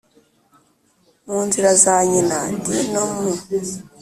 [1.27, 3.31] mu nzira za nyina d no mu